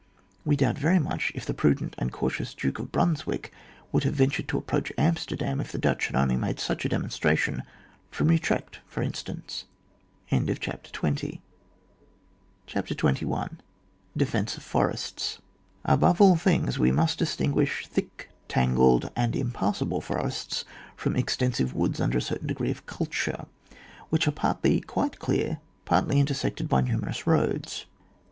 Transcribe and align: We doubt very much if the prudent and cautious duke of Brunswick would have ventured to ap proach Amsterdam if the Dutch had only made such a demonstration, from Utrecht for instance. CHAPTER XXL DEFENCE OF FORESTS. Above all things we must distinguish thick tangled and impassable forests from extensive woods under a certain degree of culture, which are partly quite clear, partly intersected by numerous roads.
We 0.43 0.55
doubt 0.55 0.79
very 0.79 0.97
much 0.97 1.31
if 1.35 1.45
the 1.45 1.53
prudent 1.53 1.93
and 1.99 2.11
cautious 2.11 2.55
duke 2.55 2.79
of 2.79 2.91
Brunswick 2.91 3.53
would 3.91 4.03
have 4.03 4.15
ventured 4.15 4.47
to 4.47 4.57
ap 4.57 4.63
proach 4.65 4.91
Amsterdam 4.97 5.61
if 5.61 5.71
the 5.71 5.77
Dutch 5.77 6.07
had 6.07 6.15
only 6.15 6.35
made 6.35 6.59
such 6.59 6.83
a 6.83 6.89
demonstration, 6.89 7.61
from 8.09 8.31
Utrecht 8.31 8.79
for 8.87 9.03
instance. 9.03 9.65
CHAPTER 10.31 10.89
XXL 12.67 13.49
DEFENCE 14.17 14.57
OF 14.57 14.63
FORESTS. 14.63 15.37
Above 15.85 16.19
all 16.19 16.35
things 16.35 16.79
we 16.79 16.91
must 16.91 17.19
distinguish 17.19 17.85
thick 17.85 18.31
tangled 18.47 19.11
and 19.15 19.35
impassable 19.35 20.01
forests 20.01 20.65
from 20.95 21.15
extensive 21.15 21.75
woods 21.75 22.01
under 22.01 22.17
a 22.17 22.21
certain 22.23 22.47
degree 22.47 22.71
of 22.71 22.87
culture, 22.87 23.45
which 24.09 24.27
are 24.27 24.31
partly 24.31 24.79
quite 24.81 25.19
clear, 25.19 25.59
partly 25.85 26.19
intersected 26.19 26.67
by 26.67 26.81
numerous 26.81 27.27
roads. 27.27 27.85